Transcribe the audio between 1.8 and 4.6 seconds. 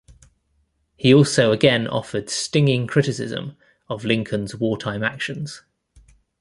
offered stinging criticism of Lincoln's